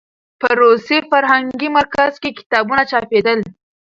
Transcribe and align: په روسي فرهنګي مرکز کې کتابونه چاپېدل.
په 0.39 0.47
روسي 0.61 0.97
فرهنګي 1.09 1.69
مرکز 1.77 2.13
کې 2.21 2.35
کتابونه 2.39 2.83
چاپېدل. 2.91 3.39